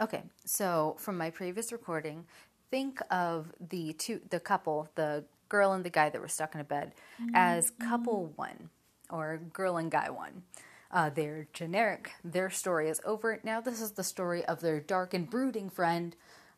Okay, 0.00 0.22
so 0.44 0.94
from 0.98 1.16
my 1.16 1.30
previous 1.30 1.72
recording, 1.72 2.24
think 2.70 3.00
of 3.10 3.52
the 3.60 3.94
two, 3.94 4.20
the 4.30 4.38
couple, 4.38 4.88
the 4.94 5.24
girl 5.48 5.72
and 5.72 5.84
the 5.84 5.90
guy 5.90 6.08
that 6.08 6.20
were 6.20 6.28
stuck 6.28 6.54
in 6.54 6.60
a 6.60 6.64
bed, 6.64 6.92
as 7.34 7.70
couple 7.70 8.32
one 8.36 8.70
or 9.10 9.40
girl 9.52 9.76
and 9.76 9.90
guy 9.90 10.08
one. 10.10 10.42
Uh, 10.90 11.10
they're 11.10 11.48
generic. 11.52 12.12
Their 12.24 12.48
story 12.48 12.88
is 12.88 13.00
over. 13.04 13.40
Now, 13.42 13.60
this 13.60 13.80
is 13.80 13.92
the 13.92 14.04
story 14.04 14.44
of 14.44 14.60
their 14.60 14.80
dark 14.80 15.14
and 15.14 15.28
brooding 15.28 15.68
friend 15.68 16.14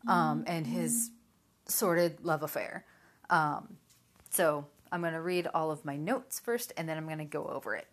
um, 0.06 0.44
and 0.46 0.66
his 0.66 1.10
sordid 1.66 2.24
love 2.24 2.42
affair. 2.42 2.84
Um, 3.30 3.76
so, 4.28 4.66
I'm 4.92 5.00
going 5.00 5.14
to 5.14 5.20
read 5.20 5.48
all 5.54 5.70
of 5.70 5.84
my 5.84 5.96
notes 5.96 6.40
first 6.40 6.72
and 6.76 6.88
then 6.88 6.96
I'm 6.96 7.06
going 7.06 7.18
to 7.18 7.24
go 7.24 7.44
over 7.46 7.74
it. 7.74 7.86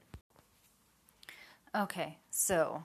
Okay, 1.76 2.18
so 2.32 2.84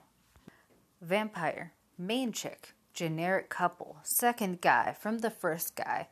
vampire, 1.01 1.73
main 2.05 2.31
chick, 2.31 2.73
generic 2.93 3.49
couple, 3.49 3.97
second 4.03 4.61
guy 4.61 4.95
from 4.99 5.19
the 5.19 5.29
first 5.29 5.75
guy, 5.75 6.07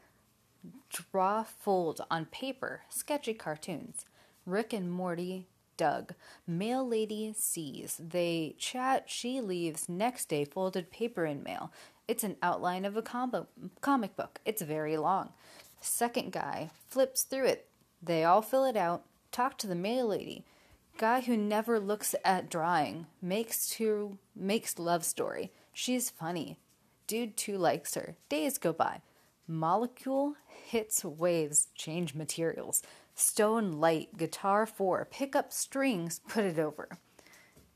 draw 0.89 1.43
fold 1.43 2.01
on 2.09 2.25
paper, 2.25 2.81
sketchy 2.89 3.33
cartoons, 3.33 4.05
Rick 4.45 4.73
and 4.73 4.91
Morty, 4.91 5.47
Doug, 5.77 6.13
mail 6.45 6.87
lady 6.87 7.33
sees, 7.35 7.99
they 7.99 8.55
chat, 8.57 9.09
she 9.09 9.41
leaves, 9.41 9.89
next 9.89 10.29
day 10.29 10.45
folded 10.45 10.91
paper 10.91 11.25
in 11.25 11.41
mail. 11.41 11.71
It's 12.07 12.23
an 12.23 12.35
outline 12.43 12.85
of 12.85 12.97
a 12.97 13.01
combo, 13.01 13.47
comic 13.79 14.15
book. 14.15 14.39
It's 14.45 14.61
very 14.61 14.97
long. 14.97 15.29
Second 15.79 16.31
guy 16.31 16.69
flips 16.87 17.23
through 17.23 17.47
it. 17.47 17.67
They 18.03 18.23
all 18.23 18.41
fill 18.41 18.65
it 18.65 18.75
out, 18.75 19.05
talk 19.31 19.57
to 19.59 19.67
the 19.67 19.75
mail 19.75 20.07
lady. 20.07 20.45
Guy 20.97 21.21
who 21.21 21.37
never 21.37 21.79
looks 21.79 22.13
at 22.23 22.49
drawing 22.49 23.07
makes 23.21 23.69
to 23.71 24.17
makes 24.35 24.77
love 24.77 25.03
story. 25.03 25.51
She's 25.73 26.09
funny. 26.09 26.57
Dude 27.07 27.35
too 27.35 27.57
likes 27.57 27.95
her. 27.95 28.15
Days 28.29 28.57
go 28.57 28.73
by. 28.73 29.01
Molecule 29.47 30.35
hits 30.47 31.03
waves, 31.03 31.67
change 31.75 32.15
materials. 32.15 32.81
Stone 33.15 33.73
light, 33.73 34.17
guitar 34.17 34.65
four, 34.65 35.07
pick 35.11 35.35
up 35.35 35.51
strings, 35.51 36.21
put 36.27 36.45
it 36.45 36.59
over. 36.59 36.89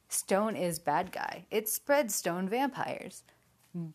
Stone 0.08 0.56
is 0.56 0.80
bad 0.80 1.12
guy. 1.12 1.46
It 1.52 1.68
spreads 1.68 2.16
stone 2.16 2.48
vampires. 2.48 3.24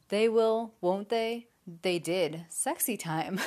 They 0.08 0.28
will, 0.28 0.74
won't 0.80 1.08
they? 1.08 1.46
They 1.82 1.98
did. 1.98 2.44
Sexy 2.48 2.96
time. 2.96 3.40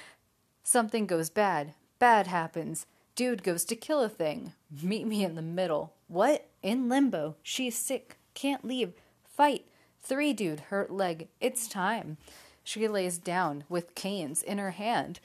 Something 0.62 1.06
goes 1.06 1.28
bad. 1.28 1.74
Bad 1.98 2.26
happens. 2.26 2.86
Dude 3.14 3.42
goes 3.42 3.64
to 3.66 3.76
kill 3.76 4.02
a 4.02 4.08
thing. 4.08 4.52
Meet 4.82 5.06
me 5.06 5.24
in 5.24 5.34
the 5.34 5.42
middle. 5.42 5.94
What? 6.08 6.48
In 6.62 6.88
limbo. 6.88 7.36
She's 7.42 7.76
sick. 7.76 8.16
Can't 8.34 8.64
leave. 8.64 8.92
Fight. 9.24 9.66
Three 10.08 10.32
dude, 10.32 10.60
hurt 10.60 10.92
leg. 10.92 11.26
It's 11.40 11.66
time. 11.66 12.16
She 12.62 12.86
lays 12.86 13.18
down 13.18 13.64
with 13.68 13.96
canes 13.96 14.40
in 14.40 14.58
her 14.58 14.70
hand. 14.70 15.18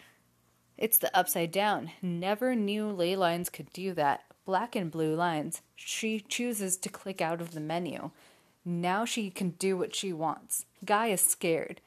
It's 0.75 0.97
the 0.97 1.15
upside 1.15 1.51
down. 1.51 1.91
Never 2.01 2.55
knew 2.55 2.89
ley 2.89 3.15
lines 3.15 3.51
could 3.51 3.71
do 3.73 3.93
that. 3.93 4.23
Black 4.43 4.75
and 4.75 4.89
blue 4.89 5.13
lines. 5.13 5.61
She 5.75 6.19
chooses 6.19 6.77
to 6.77 6.89
click 6.89 7.21
out 7.21 7.41
of 7.41 7.51
the 7.51 7.59
menu. 7.59 8.09
Now 8.65 9.05
she 9.05 9.29
can 9.29 9.51
do 9.51 9.77
what 9.77 9.93
she 9.93 10.13
wants. 10.13 10.65
Guy 10.83 11.07
is 11.09 11.21
scared. 11.21 11.79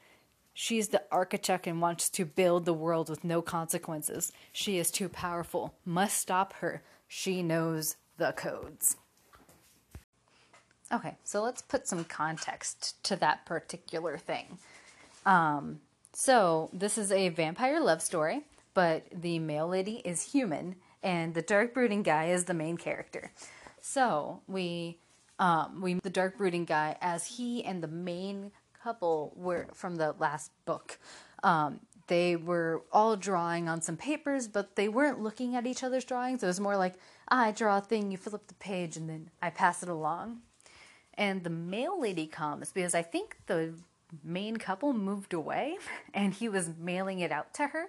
She's 0.53 0.87
the 0.87 1.03
architect 1.11 1.67
and 1.67 1.81
wants 1.81 2.09
to 2.11 2.23
build 2.23 2.63
the 2.63 2.73
world 2.73 3.09
with 3.09 3.25
no 3.25 3.41
consequences. 3.41 4.31
She 4.53 4.77
is 4.77 4.89
too 4.89 5.09
powerful. 5.09 5.75
Must 5.83 6.17
stop 6.17 6.53
her. 6.53 6.81
She 7.09 7.43
knows 7.43 7.97
the 8.15 8.31
codes. 8.31 8.95
Okay, 10.95 11.15
so 11.25 11.43
let's 11.43 11.61
put 11.61 11.89
some 11.89 12.05
context 12.05 13.03
to 13.03 13.17
that 13.17 13.45
particular 13.45 14.17
thing. 14.17 14.59
Um, 15.25 15.81
so, 16.13 16.69
this 16.71 16.97
is 16.97 17.11
a 17.11 17.27
vampire 17.27 17.81
love 17.81 18.01
story, 18.01 18.43
but 18.73 19.03
the 19.11 19.39
mail 19.39 19.67
lady 19.67 20.01
is 20.05 20.31
human, 20.31 20.77
and 21.03 21.33
the 21.33 21.41
dark 21.41 21.73
brooding 21.73 22.01
guy 22.01 22.27
is 22.27 22.45
the 22.45 22.53
main 22.53 22.77
character. 22.77 23.33
So, 23.81 24.41
we 24.47 24.99
um, 25.37 25.81
we 25.81 25.95
the 25.95 26.09
dark 26.09 26.37
brooding 26.37 26.63
guy 26.63 26.95
as 27.01 27.27
he 27.27 27.61
and 27.65 27.83
the 27.83 27.89
main 27.89 28.51
couple 28.81 29.33
were 29.35 29.67
from 29.73 29.97
the 29.97 30.15
last 30.17 30.51
book. 30.63 30.97
Um, 31.43 31.81
they 32.07 32.37
were 32.37 32.83
all 32.93 33.17
drawing 33.17 33.67
on 33.67 33.81
some 33.81 33.97
papers, 33.97 34.47
but 34.47 34.77
they 34.77 34.87
weren't 34.87 35.19
looking 35.19 35.57
at 35.57 35.67
each 35.67 35.83
other's 35.83 36.05
drawings. 36.05 36.41
It 36.41 36.47
was 36.47 36.61
more 36.61 36.77
like 36.77 36.93
ah, 37.29 37.47
I 37.47 37.51
draw 37.51 37.79
a 37.79 37.81
thing, 37.81 38.11
you 38.11 38.17
flip 38.17 38.47
the 38.47 38.53
page, 38.53 38.95
and 38.95 39.09
then 39.09 39.29
I 39.41 39.49
pass 39.49 39.83
it 39.83 39.89
along. 39.89 40.39
And 41.17 41.43
the 41.43 41.49
mail 41.49 41.99
lady 41.99 42.27
comes 42.27 42.71
because 42.71 42.93
I 42.93 43.01
think 43.01 43.37
the 43.47 43.73
main 44.23 44.57
couple 44.57 44.93
moved 44.93 45.33
away 45.33 45.77
and 46.13 46.33
he 46.33 46.49
was 46.49 46.71
mailing 46.77 47.19
it 47.19 47.31
out 47.31 47.53
to 47.55 47.67
her. 47.67 47.87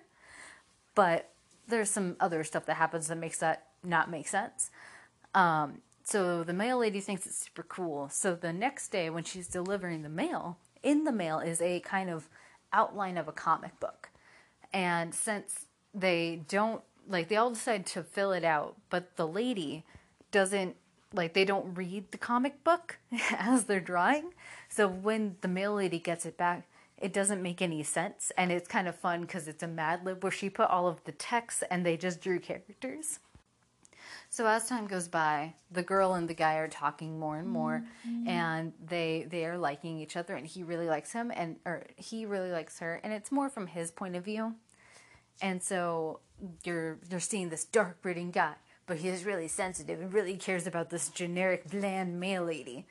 But 0.94 1.30
there's 1.68 1.90
some 1.90 2.16
other 2.20 2.44
stuff 2.44 2.66
that 2.66 2.74
happens 2.74 3.08
that 3.08 3.18
makes 3.18 3.38
that 3.38 3.66
not 3.82 4.10
make 4.10 4.28
sense. 4.28 4.70
Um, 5.34 5.82
so 6.04 6.44
the 6.44 6.52
mail 6.52 6.78
lady 6.78 7.00
thinks 7.00 7.26
it's 7.26 7.36
super 7.36 7.64
cool. 7.64 8.08
So 8.08 8.34
the 8.34 8.52
next 8.52 8.88
day, 8.88 9.10
when 9.10 9.24
she's 9.24 9.48
delivering 9.48 10.02
the 10.02 10.08
mail, 10.08 10.58
in 10.82 11.04
the 11.04 11.12
mail 11.12 11.40
is 11.40 11.60
a 11.60 11.80
kind 11.80 12.08
of 12.08 12.28
outline 12.72 13.18
of 13.18 13.26
a 13.26 13.32
comic 13.32 13.78
book. 13.80 14.10
And 14.72 15.14
since 15.14 15.66
they 15.92 16.42
don't, 16.48 16.82
like, 17.08 17.28
they 17.28 17.36
all 17.36 17.50
decide 17.50 17.86
to 17.86 18.02
fill 18.02 18.32
it 18.32 18.44
out, 18.44 18.76
but 18.88 19.16
the 19.16 19.26
lady 19.26 19.84
doesn't, 20.30 20.76
like, 21.16 21.34
they 21.34 21.44
don't 21.44 21.74
read 21.74 22.10
the 22.12 22.18
comic 22.18 22.62
book 22.62 22.98
as 23.38 23.64
they're 23.64 23.80
drawing. 23.80 24.34
So 24.68 24.86
when 24.88 25.36
the 25.40 25.48
mail 25.48 25.74
lady 25.74 25.98
gets 25.98 26.26
it 26.26 26.36
back, 26.36 26.66
it 26.98 27.12
doesn't 27.12 27.42
make 27.42 27.60
any 27.60 27.82
sense. 27.82 28.32
And 28.38 28.50
it's 28.50 28.68
kind 28.68 28.88
of 28.88 28.96
fun 28.96 29.22
because 29.22 29.48
it's 29.48 29.62
a 29.62 29.68
Mad 29.68 30.04
Lib 30.04 30.22
where 30.22 30.32
she 30.32 30.48
put 30.48 30.70
all 30.70 30.86
of 30.86 31.02
the 31.04 31.12
text 31.12 31.62
and 31.70 31.84
they 31.84 31.96
just 31.96 32.20
drew 32.20 32.38
characters. 32.38 33.18
So 34.28 34.46
as 34.46 34.68
time 34.68 34.86
goes 34.86 35.08
by, 35.08 35.54
the 35.70 35.82
girl 35.82 36.14
and 36.14 36.28
the 36.28 36.34
guy 36.34 36.56
are 36.56 36.68
talking 36.68 37.18
more 37.18 37.36
and 37.38 37.48
more, 37.48 37.84
mm-hmm. 38.06 38.28
and 38.28 38.72
they 38.84 39.26
they 39.30 39.46
are 39.46 39.56
liking 39.56 39.98
each 39.98 40.16
other, 40.16 40.34
and 40.34 40.46
he 40.46 40.62
really 40.62 40.88
likes 40.88 41.12
him, 41.12 41.32
and 41.34 41.56
or 41.64 41.84
he 41.96 42.26
really 42.26 42.50
likes 42.50 42.78
her, 42.80 43.00
and 43.02 43.12
it's 43.12 43.32
more 43.32 43.48
from 43.48 43.66
his 43.68 43.90
point 43.90 44.16
of 44.16 44.24
view. 44.24 44.54
And 45.40 45.62
so 45.62 46.20
you're 46.64 46.98
you're 47.10 47.20
seeing 47.20 47.50
this 47.50 47.64
dark 47.64 48.02
brooding 48.02 48.30
guy, 48.30 48.54
but 48.86 48.98
he 48.98 49.08
is 49.08 49.24
really 49.24 49.48
sensitive 49.48 50.00
and 50.00 50.12
really 50.12 50.36
cares 50.36 50.66
about 50.66 50.90
this 50.90 51.08
generic 51.08 51.70
bland 51.70 52.18
mail 52.20 52.44
lady. 52.44 52.86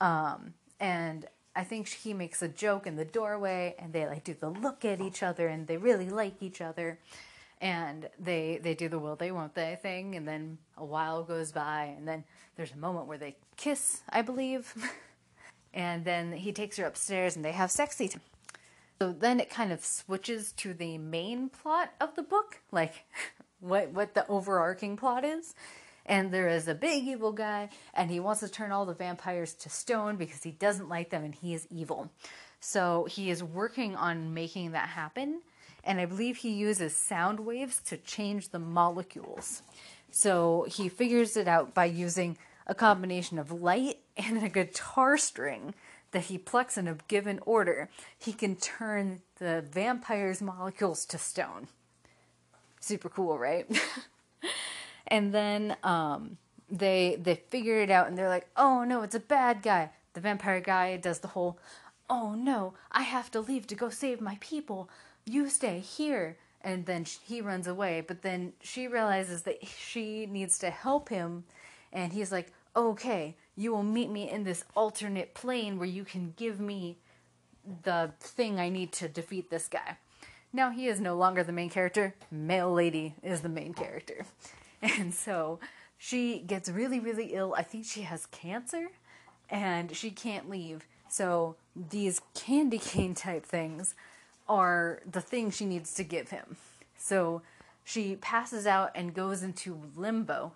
Um, 0.00 0.54
and 0.78 1.26
I 1.54 1.64
think 1.64 1.88
he 1.88 2.12
makes 2.14 2.42
a 2.42 2.48
joke 2.48 2.86
in 2.86 2.96
the 2.96 3.04
doorway, 3.04 3.74
and 3.78 3.92
they 3.92 4.06
like 4.06 4.24
do 4.24 4.34
the 4.34 4.50
look 4.50 4.84
at 4.84 5.00
each 5.00 5.22
other, 5.22 5.48
and 5.48 5.66
they 5.66 5.76
really 5.76 6.10
like 6.10 6.42
each 6.42 6.60
other. 6.60 6.98
And 7.58 8.10
they 8.18 8.60
they 8.62 8.74
do 8.74 8.88
the 8.88 8.98
will 8.98 9.16
they 9.16 9.32
won't 9.32 9.54
they 9.54 9.78
thing. 9.80 10.14
And 10.14 10.28
then 10.28 10.58
a 10.76 10.84
while 10.84 11.22
goes 11.22 11.52
by 11.52 11.94
and 11.96 12.06
then 12.06 12.22
there's 12.54 12.72
a 12.72 12.76
moment 12.76 13.06
where 13.06 13.16
they 13.16 13.36
kiss 13.56 14.02
i 14.10 14.20
believe. 14.20 14.74
And 15.76 16.06
then 16.06 16.32
he 16.32 16.52
takes 16.52 16.78
her 16.78 16.86
upstairs 16.86 17.36
and 17.36 17.44
they 17.44 17.52
have 17.52 17.70
sexy 17.70 18.08
time. 18.08 18.22
So 18.98 19.12
then 19.12 19.38
it 19.38 19.50
kind 19.50 19.72
of 19.72 19.84
switches 19.84 20.52
to 20.52 20.72
the 20.72 20.96
main 20.96 21.50
plot 21.50 21.92
of 22.00 22.14
the 22.14 22.22
book. 22.22 22.62
Like 22.72 23.04
what 23.60 23.90
what 23.90 24.14
the 24.14 24.26
overarching 24.28 24.96
plot 24.96 25.24
is 25.24 25.54
and 26.04 26.30
there 26.32 26.48
is 26.48 26.68
a 26.68 26.74
big 26.74 27.02
evil 27.04 27.32
guy 27.32 27.68
and 27.94 28.10
he 28.10 28.20
wants 28.20 28.40
to 28.40 28.48
turn 28.48 28.70
all 28.70 28.86
the 28.86 28.94
vampires 28.94 29.54
to 29.54 29.68
stone 29.68 30.16
because 30.16 30.42
he 30.42 30.50
doesn't 30.50 30.88
like 30.88 31.10
them 31.10 31.24
and 31.24 31.34
he 31.34 31.54
is 31.54 31.66
evil 31.70 32.10
so 32.60 33.06
he 33.10 33.30
is 33.30 33.42
working 33.42 33.96
on 33.96 34.34
making 34.34 34.72
that 34.72 34.88
happen 34.88 35.40
and 35.86 36.00
I 36.00 36.04
believe 36.04 36.38
he 36.38 36.50
uses 36.50 36.94
sound 36.96 37.40
waves 37.40 37.80
to 37.86 37.96
change 37.96 38.48
the 38.48 38.58
molecules. 38.58 39.62
So 40.10 40.66
he 40.68 40.88
figures 40.88 41.36
it 41.36 41.46
out 41.46 41.72
by 41.72 41.84
using 41.84 42.36
a 42.66 42.74
combination 42.74 43.38
of 43.38 43.52
light 43.52 44.00
and 44.16 44.42
a 44.42 44.48
guitar 44.48 45.16
string 45.16 45.74
that 46.10 46.24
he 46.24 46.38
plucks 46.38 46.76
in 46.76 46.88
a 46.88 46.96
given 47.06 47.38
order. 47.46 47.88
He 48.18 48.32
can 48.32 48.56
turn 48.56 49.22
the 49.38 49.64
vampire's 49.70 50.42
molecules 50.42 51.06
to 51.06 51.18
stone. 51.18 51.68
Super 52.86 53.08
cool, 53.08 53.36
right? 53.38 53.66
and 55.08 55.34
then 55.34 55.76
um, 55.82 56.36
they 56.70 57.18
they 57.20 57.34
figure 57.34 57.80
it 57.80 57.90
out 57.90 58.06
and 58.06 58.16
they're 58.16 58.28
like, 58.28 58.46
"Oh 58.56 58.84
no, 58.84 59.02
it's 59.02 59.14
a 59.16 59.20
bad 59.20 59.62
guy." 59.62 59.90
The 60.12 60.20
vampire 60.20 60.60
guy 60.60 60.96
does 60.96 61.18
the 61.18 61.28
whole, 61.28 61.58
"Oh 62.08 62.34
no, 62.34 62.74
I 62.92 63.02
have 63.02 63.30
to 63.32 63.40
leave 63.40 63.66
to 63.66 63.74
go 63.74 63.90
save 63.90 64.20
my 64.20 64.38
people 64.40 64.88
you 65.26 65.48
stay 65.48 65.80
here 65.80 66.36
and 66.62 66.86
then 66.86 67.04
he 67.24 67.40
runs 67.40 67.66
away 67.66 68.00
but 68.06 68.22
then 68.22 68.52
she 68.62 68.86
realizes 68.86 69.42
that 69.42 69.66
she 69.66 70.26
needs 70.26 70.58
to 70.58 70.70
help 70.70 71.08
him 71.08 71.44
and 71.92 72.12
he's 72.12 72.30
like 72.30 72.52
okay 72.76 73.34
you 73.56 73.72
will 73.72 73.82
meet 73.82 74.10
me 74.10 74.30
in 74.30 74.44
this 74.44 74.64
alternate 74.76 75.34
plane 75.34 75.78
where 75.78 75.88
you 75.88 76.04
can 76.04 76.32
give 76.36 76.60
me 76.60 76.96
the 77.82 78.12
thing 78.20 78.60
i 78.60 78.68
need 78.68 78.92
to 78.92 79.08
defeat 79.08 79.50
this 79.50 79.66
guy 79.66 79.96
now 80.56 80.70
he 80.70 80.88
is 80.88 81.00
no 81.00 81.16
longer 81.16 81.44
the 81.44 81.52
main 81.52 81.70
character 81.70 82.14
mail 82.30 82.72
lady 82.72 83.14
is 83.22 83.42
the 83.42 83.48
main 83.48 83.74
character 83.74 84.26
and 84.82 85.14
so 85.14 85.60
she 85.98 86.40
gets 86.40 86.68
really 86.68 86.98
really 86.98 87.34
ill 87.34 87.54
i 87.56 87.62
think 87.62 87.84
she 87.84 88.02
has 88.02 88.26
cancer 88.26 88.88
and 89.50 89.94
she 89.96 90.10
can't 90.10 90.50
leave 90.50 90.86
So 91.08 91.56
these 91.74 92.20
candy 92.34 92.78
cane 92.78 93.14
type 93.14 93.44
things 93.44 93.94
are 94.48 95.00
the 95.10 95.20
thing 95.20 95.50
she 95.50 95.64
needs 95.64 95.94
to 95.94 96.04
give 96.04 96.30
him. 96.30 96.56
So 96.96 97.42
she 97.84 98.16
passes 98.16 98.66
out 98.66 98.90
and 98.94 99.14
goes 99.14 99.42
into 99.42 99.80
limbo, 99.96 100.52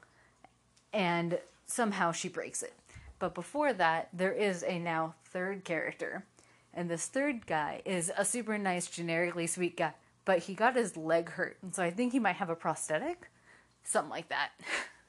and 0.92 1.38
somehow 1.66 2.12
she 2.12 2.28
breaks 2.28 2.62
it. 2.62 2.74
But 3.18 3.34
before 3.34 3.72
that, 3.74 4.08
there 4.12 4.32
is 4.32 4.64
a 4.64 4.78
now 4.78 5.14
third 5.24 5.64
character. 5.64 6.24
And 6.72 6.88
this 6.88 7.06
third 7.06 7.46
guy 7.46 7.82
is 7.84 8.12
a 8.16 8.24
super 8.24 8.56
nice, 8.56 8.86
generically 8.86 9.46
sweet 9.46 9.76
guy, 9.76 9.92
but 10.24 10.40
he 10.40 10.54
got 10.54 10.76
his 10.76 10.96
leg 10.96 11.30
hurt. 11.30 11.58
And 11.62 11.74
so 11.74 11.82
I 11.82 11.90
think 11.90 12.12
he 12.12 12.18
might 12.18 12.36
have 12.36 12.50
a 12.50 12.54
prosthetic, 12.54 13.30
something 13.82 14.10
like 14.10 14.28
that. 14.28 14.50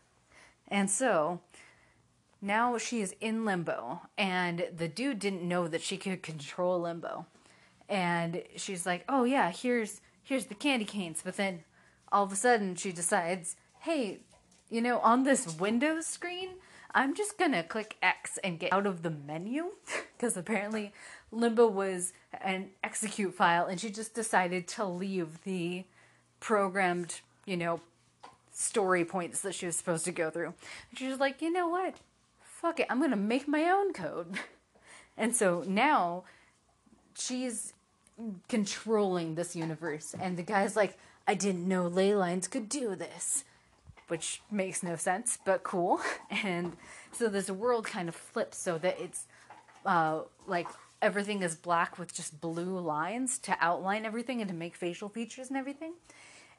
and 0.67 0.89
so 0.89 1.39
now 2.41 2.77
she 2.77 3.01
is 3.01 3.13
in 3.21 3.45
limbo, 3.45 4.01
and 4.17 4.67
the 4.75 4.87
dude 4.87 5.19
didn't 5.19 5.47
know 5.47 5.67
that 5.67 5.81
she 5.81 5.97
could 5.97 6.23
control 6.23 6.81
limbo. 6.81 7.27
And 7.87 8.41
she's 8.55 8.85
like, 8.85 9.05
"Oh 9.07 9.25
yeah, 9.25 9.51
here's 9.51 10.01
here's 10.23 10.45
the 10.45 10.55
candy 10.55 10.85
canes." 10.85 11.21
But 11.23 11.37
then 11.37 11.63
all 12.11 12.23
of 12.23 12.31
a 12.31 12.35
sudden 12.35 12.75
she 12.75 12.91
decides, 12.91 13.57
"Hey, 13.79 14.21
you 14.69 14.81
know, 14.81 14.99
on 14.99 15.23
this 15.23 15.55
Windows 15.59 16.07
screen, 16.07 16.55
I'm 16.93 17.15
just 17.15 17.37
gonna 17.37 17.63
click 17.63 17.97
X 18.01 18.37
and 18.43 18.59
get 18.59 18.73
out 18.73 18.85
of 18.85 19.01
the 19.01 19.09
menu 19.09 19.71
because 20.17 20.35
apparently 20.35 20.93
Limbo 21.31 21.67
was 21.67 22.13
an 22.41 22.69
execute 22.83 23.33
file, 23.33 23.65
and 23.65 23.79
she 23.79 23.89
just 23.89 24.13
decided 24.13 24.67
to 24.69 24.85
leave 24.85 25.43
the 25.43 25.85
programmed, 26.39 27.21
you 27.45 27.55
know, 27.55 27.79
story 28.51 29.05
points 29.05 29.41
that 29.41 29.55
she 29.55 29.65
was 29.65 29.75
supposed 29.75 30.05
to 30.05 30.11
go 30.11 30.29
through. 30.29 30.53
And 30.89 30.99
she 30.99 31.07
was 31.07 31.19
like, 31.19 31.41
you 31.41 31.51
know 31.51 31.67
what? 31.67 31.95
Fuck 32.41 32.79
it, 32.79 32.87
I'm 32.89 32.99
gonna 32.99 33.15
make 33.15 33.47
my 33.47 33.69
own 33.69 33.93
code. 33.93 34.39
And 35.17 35.35
so 35.35 35.63
now 35.67 36.23
she's 37.15 37.73
controlling 38.47 39.35
this 39.35 39.55
universe, 39.57 40.15
and 40.19 40.37
the 40.37 40.41
guy's 40.41 40.75
like, 40.75 40.97
I 41.27 41.35
didn't 41.35 41.67
know 41.67 41.85
ley 41.85 42.15
lines 42.15 42.47
could 42.47 42.69
do 42.69 42.95
this 42.95 43.43
which 44.11 44.41
makes 44.51 44.83
no 44.83 44.97
sense, 44.97 45.39
but 45.45 45.63
cool. 45.63 46.01
And 46.43 46.75
so 47.13 47.29
this 47.29 47.49
world 47.49 47.85
kind 47.85 48.09
of 48.09 48.15
flips 48.15 48.57
so 48.57 48.77
that 48.77 48.99
it's 48.99 49.25
uh, 49.85 50.23
like 50.45 50.67
everything 51.01 51.41
is 51.43 51.55
black 51.55 51.97
with 51.97 52.13
just 52.13 52.41
blue 52.41 52.77
lines 52.77 53.39
to 53.39 53.55
outline 53.61 54.05
everything 54.05 54.41
and 54.41 54.49
to 54.49 54.53
make 54.53 54.75
facial 54.75 55.07
features 55.07 55.47
and 55.47 55.55
everything. 55.55 55.93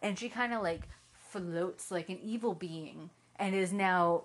And 0.00 0.19
she 0.19 0.31
kind 0.31 0.54
of 0.54 0.62
like 0.62 0.88
floats 1.12 1.90
like 1.90 2.08
an 2.08 2.20
evil 2.22 2.54
being 2.54 3.10
and 3.37 3.55
is 3.55 3.70
now 3.70 4.22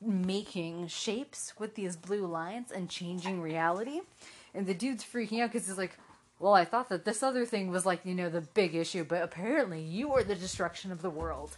making 0.00 0.88
shapes 0.88 1.52
with 1.60 1.76
these 1.76 1.94
blue 1.94 2.26
lines 2.26 2.72
and 2.72 2.90
changing 2.90 3.40
reality. 3.40 4.00
And 4.52 4.66
the 4.66 4.74
dude's 4.74 5.04
freaking 5.04 5.42
out 5.42 5.52
because 5.52 5.68
he's 5.68 5.78
like, 5.78 5.96
well, 6.40 6.54
I 6.54 6.64
thought 6.64 6.88
that 6.88 7.04
this 7.04 7.22
other 7.22 7.46
thing 7.46 7.70
was 7.70 7.86
like, 7.86 8.04
you 8.04 8.16
know, 8.16 8.28
the 8.28 8.40
big 8.40 8.74
issue, 8.74 9.04
but 9.04 9.22
apparently 9.22 9.80
you 9.80 10.12
are 10.14 10.24
the 10.24 10.34
destruction 10.34 10.90
of 10.90 11.02
the 11.02 11.10
world. 11.10 11.56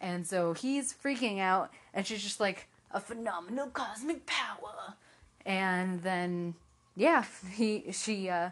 And 0.00 0.26
so 0.26 0.52
he's 0.52 0.92
freaking 0.92 1.38
out, 1.38 1.70
and 1.92 2.06
she's 2.06 2.22
just 2.22 2.40
like, 2.40 2.68
a 2.90 3.00
phenomenal 3.00 3.66
cosmic 3.68 4.24
power. 4.24 4.94
And 5.44 6.02
then, 6.02 6.54
yeah, 6.96 7.24
he, 7.50 7.90
she, 7.92 8.28
uh, 8.28 8.50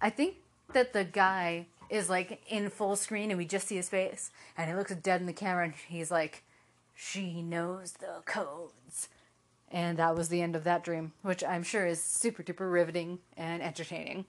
I 0.00 0.10
think 0.10 0.36
that 0.72 0.92
the 0.92 1.04
guy 1.04 1.66
is 1.88 2.10
like 2.10 2.42
in 2.48 2.68
full 2.68 2.96
screen 2.96 3.30
and 3.30 3.38
we 3.38 3.44
just 3.44 3.68
see 3.68 3.76
his 3.76 3.88
face, 3.88 4.30
and 4.56 4.68
he 4.68 4.74
looks 4.74 4.94
dead 4.94 5.20
in 5.20 5.26
the 5.26 5.32
camera, 5.32 5.64
and 5.64 5.74
he's 5.88 6.10
like, 6.10 6.42
she 6.94 7.42
knows 7.42 7.92
the 7.92 8.22
codes. 8.24 9.08
And 9.70 9.98
that 9.98 10.16
was 10.16 10.28
the 10.28 10.42
end 10.42 10.56
of 10.56 10.64
that 10.64 10.84
dream, 10.84 11.12
which 11.22 11.44
I'm 11.44 11.62
sure 11.62 11.86
is 11.86 12.00
super 12.02 12.42
duper 12.42 12.72
riveting 12.72 13.18
and 13.36 13.62
entertaining. 13.62 14.24